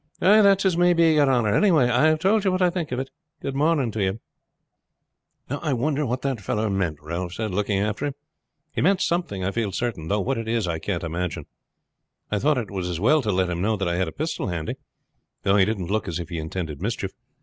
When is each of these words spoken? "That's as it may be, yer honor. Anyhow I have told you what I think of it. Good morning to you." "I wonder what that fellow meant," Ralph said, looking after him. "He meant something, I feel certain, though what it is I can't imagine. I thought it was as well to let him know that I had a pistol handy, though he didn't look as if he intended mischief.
"That's 0.19 0.65
as 0.65 0.73
it 0.73 0.79
may 0.79 0.93
be, 0.93 1.13
yer 1.13 1.29
honor. 1.29 1.53
Anyhow 1.55 1.77
I 1.77 2.05
have 2.07 2.17
told 2.17 2.43
you 2.43 2.51
what 2.51 2.61
I 2.63 2.71
think 2.71 2.91
of 2.91 2.97
it. 2.97 3.11
Good 3.39 3.53
morning 3.53 3.91
to 3.91 4.01
you." 4.01 4.19
"I 5.47 5.73
wonder 5.73 6.07
what 6.07 6.23
that 6.23 6.41
fellow 6.41 6.71
meant," 6.71 6.97
Ralph 7.03 7.33
said, 7.35 7.51
looking 7.53 7.77
after 7.77 8.07
him. 8.07 8.15
"He 8.71 8.81
meant 8.81 9.01
something, 9.03 9.43
I 9.45 9.51
feel 9.51 9.71
certain, 9.71 10.07
though 10.07 10.21
what 10.21 10.39
it 10.39 10.47
is 10.47 10.67
I 10.67 10.79
can't 10.79 11.03
imagine. 11.03 11.45
I 12.31 12.39
thought 12.39 12.57
it 12.57 12.71
was 12.71 12.89
as 12.89 12.99
well 12.99 13.21
to 13.21 13.31
let 13.31 13.51
him 13.51 13.61
know 13.61 13.77
that 13.77 13.87
I 13.87 13.97
had 13.97 14.07
a 14.07 14.11
pistol 14.11 14.47
handy, 14.47 14.73
though 15.43 15.57
he 15.57 15.65
didn't 15.65 15.91
look 15.91 16.07
as 16.07 16.17
if 16.17 16.29
he 16.29 16.39
intended 16.39 16.81
mischief. 16.81 17.11